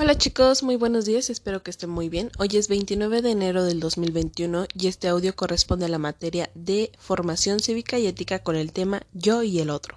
Hola 0.00 0.16
chicos, 0.16 0.62
muy 0.62 0.76
buenos 0.76 1.06
días, 1.06 1.28
espero 1.28 1.64
que 1.64 1.72
estén 1.72 1.90
muy 1.90 2.08
bien. 2.08 2.30
Hoy 2.38 2.50
es 2.52 2.68
29 2.68 3.20
de 3.20 3.32
enero 3.32 3.64
del 3.64 3.80
2021 3.80 4.68
y 4.72 4.86
este 4.86 5.08
audio 5.08 5.34
corresponde 5.34 5.86
a 5.86 5.88
la 5.88 5.98
materia 5.98 6.50
de 6.54 6.92
formación 7.00 7.58
cívica 7.58 7.98
y 7.98 8.06
ética 8.06 8.44
con 8.44 8.54
el 8.54 8.72
tema 8.72 9.02
yo 9.12 9.42
y 9.42 9.58
el 9.58 9.70
otro. 9.70 9.96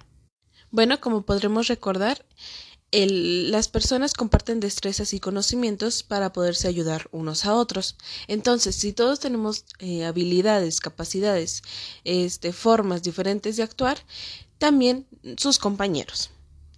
Bueno, 0.72 1.00
como 1.00 1.22
podremos 1.22 1.68
recordar, 1.68 2.26
las 2.90 3.68
personas 3.68 4.12
comparten 4.12 4.58
destrezas 4.58 5.14
y 5.14 5.20
conocimientos 5.20 6.02
para 6.02 6.32
poderse 6.32 6.66
ayudar 6.66 7.06
unos 7.12 7.44
a 7.44 7.54
otros. 7.54 7.96
Entonces, 8.26 8.74
si 8.74 8.92
todos 8.92 9.20
tenemos 9.20 9.66
eh, 9.78 10.04
habilidades, 10.04 10.80
capacidades, 10.80 11.62
este, 12.02 12.52
formas 12.52 13.04
diferentes 13.04 13.56
de 13.56 13.62
actuar, 13.62 13.98
también 14.58 15.06
sus 15.36 15.60
compañeros. 15.60 16.30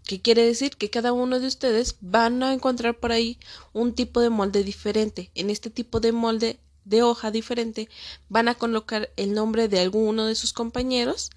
¿Qué 0.06 0.20
quiere 0.20 0.44
decir? 0.44 0.76
Que 0.76 0.90
cada 0.90 1.12
uno 1.12 1.40
de 1.40 1.46
ustedes 1.46 1.96
van 2.00 2.42
a 2.42 2.52
encontrar 2.52 2.98
por 2.98 3.12
ahí 3.12 3.38
un 3.72 3.94
tipo 3.94 4.20
de 4.20 4.30
molde 4.30 4.62
diferente. 4.62 5.30
En 5.34 5.48
este 5.48 5.70
tipo 5.70 5.98
de 6.00 6.12
molde 6.12 6.58
de 6.84 7.02
hoja 7.02 7.30
diferente 7.30 7.88
van 8.28 8.48
a 8.48 8.54
colocar 8.54 9.10
el 9.16 9.32
nombre 9.32 9.68
de 9.68 9.80
alguno 9.80 10.26
de 10.26 10.34
sus 10.34 10.52
compañeros 10.52 11.30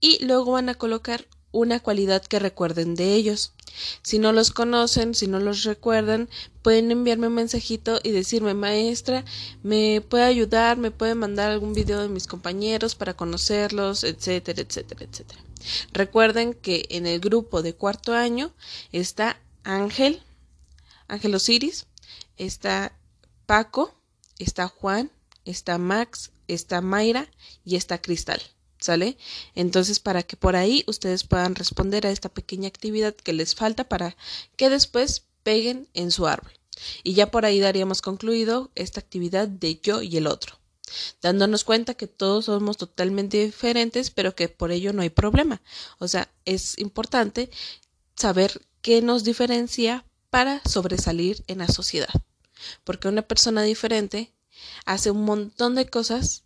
y 0.00 0.24
luego 0.24 0.52
van 0.52 0.68
a 0.68 0.74
colocar 0.74 1.26
una 1.52 1.80
cualidad 1.80 2.22
que 2.22 2.38
recuerden 2.38 2.94
de 2.94 3.14
ellos. 3.14 3.52
Si 4.02 4.18
no 4.18 4.32
los 4.32 4.50
conocen, 4.50 5.14
si 5.14 5.26
no 5.26 5.38
los 5.40 5.64
recuerdan, 5.64 6.28
pueden 6.62 6.90
enviarme 6.90 7.28
un 7.28 7.34
mensajito 7.34 8.00
y 8.02 8.10
decirme, 8.10 8.54
maestra, 8.54 9.24
me 9.62 10.00
puede 10.00 10.24
ayudar, 10.24 10.76
me 10.76 10.90
puede 10.90 11.14
mandar 11.14 11.50
algún 11.50 11.72
video 11.72 12.00
de 12.02 12.08
mis 12.08 12.26
compañeros 12.26 12.94
para 12.94 13.14
conocerlos, 13.14 14.04
etcétera, 14.04 14.62
etcétera, 14.62 15.04
etcétera. 15.04 15.40
Recuerden 15.92 16.54
que 16.54 16.86
en 16.90 17.06
el 17.06 17.20
grupo 17.20 17.62
de 17.62 17.74
cuarto 17.74 18.12
año 18.12 18.52
está 18.92 19.40
Ángel, 19.62 20.22
Ángel 21.08 21.34
Osiris, 21.34 21.86
está 22.36 22.96
Paco, 23.46 23.94
está 24.38 24.68
Juan, 24.68 25.10
está 25.44 25.78
Max, 25.78 26.32
está 26.48 26.80
Mayra 26.80 27.28
y 27.64 27.76
está 27.76 28.00
Cristal. 28.00 28.40
¿Sale? 28.80 29.18
Entonces, 29.54 30.00
para 30.00 30.22
que 30.22 30.36
por 30.36 30.56
ahí 30.56 30.84
ustedes 30.86 31.24
puedan 31.24 31.54
responder 31.54 32.06
a 32.06 32.10
esta 32.10 32.30
pequeña 32.30 32.68
actividad 32.68 33.14
que 33.14 33.34
les 33.34 33.54
falta 33.54 33.84
para 33.84 34.16
que 34.56 34.70
después 34.70 35.26
peguen 35.42 35.88
en 35.94 36.10
su 36.10 36.26
árbol. 36.26 36.52
Y 37.02 37.12
ya 37.12 37.30
por 37.30 37.44
ahí 37.44 37.60
daríamos 37.60 38.00
concluido 38.00 38.70
esta 38.74 39.00
actividad 39.00 39.48
de 39.48 39.78
yo 39.82 40.00
y 40.02 40.16
el 40.16 40.26
otro 40.26 40.60
dándonos 41.22 41.64
cuenta 41.64 41.94
que 41.94 42.06
todos 42.06 42.46
somos 42.46 42.76
totalmente 42.76 43.44
diferentes, 43.44 44.10
pero 44.10 44.34
que 44.34 44.48
por 44.48 44.70
ello 44.70 44.92
no 44.92 45.02
hay 45.02 45.10
problema. 45.10 45.62
O 45.98 46.08
sea, 46.08 46.32
es 46.44 46.78
importante 46.78 47.50
saber 48.16 48.66
qué 48.82 49.02
nos 49.02 49.24
diferencia 49.24 50.04
para 50.30 50.62
sobresalir 50.68 51.42
en 51.46 51.58
la 51.58 51.68
sociedad. 51.68 52.12
Porque 52.84 53.08
una 53.08 53.22
persona 53.22 53.62
diferente 53.62 54.32
hace 54.84 55.10
un 55.10 55.24
montón 55.24 55.74
de 55.74 55.88
cosas 55.88 56.44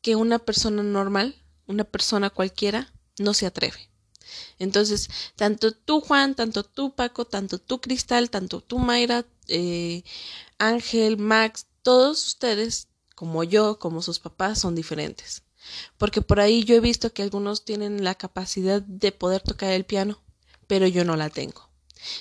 que 0.00 0.16
una 0.16 0.38
persona 0.38 0.82
normal, 0.82 1.34
una 1.66 1.84
persona 1.84 2.30
cualquiera, 2.30 2.92
no 3.18 3.34
se 3.34 3.46
atreve. 3.46 3.90
Entonces, 4.58 5.08
tanto 5.36 5.72
tú, 5.72 6.00
Juan, 6.00 6.34
tanto 6.34 6.64
tú, 6.64 6.94
Paco, 6.94 7.24
tanto 7.24 7.58
tú, 7.58 7.80
Cristal, 7.80 8.30
tanto 8.30 8.60
tú, 8.60 8.78
Mayra, 8.78 9.24
eh, 9.48 10.02
Ángel, 10.58 11.16
Max, 11.18 11.66
todos 11.82 12.26
ustedes 12.26 12.88
como 13.14 13.44
yo, 13.44 13.78
como 13.78 14.02
sus 14.02 14.18
papás, 14.18 14.60
son 14.60 14.74
diferentes. 14.74 15.42
Porque 15.98 16.22
por 16.22 16.40
ahí 16.40 16.64
yo 16.64 16.74
he 16.74 16.80
visto 16.80 17.12
que 17.12 17.22
algunos 17.22 17.64
tienen 17.64 18.04
la 18.04 18.14
capacidad 18.14 18.82
de 18.82 19.12
poder 19.12 19.42
tocar 19.42 19.72
el 19.72 19.84
piano, 19.84 20.22
pero 20.66 20.86
yo 20.86 21.04
no 21.04 21.16
la 21.16 21.30
tengo. 21.30 21.68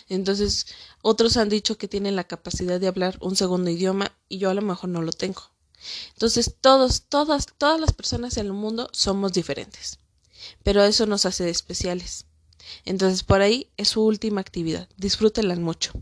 Entonces, 0.09 0.67
otros 1.01 1.37
han 1.37 1.49
dicho 1.49 1.77
que 1.77 1.87
tienen 1.87 2.15
la 2.15 2.23
capacidad 2.23 2.79
de 2.79 2.87
hablar 2.87 3.17
un 3.21 3.35
segundo 3.35 3.69
idioma 3.69 4.11
y 4.29 4.39
yo 4.39 4.49
a 4.49 4.53
lo 4.53 4.61
mejor 4.61 4.89
no 4.89 5.01
lo 5.01 5.11
tengo. 5.11 5.54
Entonces, 6.13 6.55
todos, 6.61 7.03
todas, 7.03 7.47
todas 7.57 7.79
las 7.79 7.93
personas 7.93 8.37
en 8.37 8.47
el 8.47 8.53
mundo 8.53 8.89
somos 8.91 9.33
diferentes. 9.33 9.99
Pero 10.63 10.83
eso 10.83 11.05
nos 11.05 11.25
hace 11.25 11.49
especiales. 11.49 12.25
Entonces, 12.85 13.23
por 13.23 13.41
ahí 13.41 13.69
es 13.77 13.89
su 13.89 14.03
última 14.03 14.41
actividad. 14.41 14.87
Disfrútenla 14.97 15.55
mucho. 15.55 15.93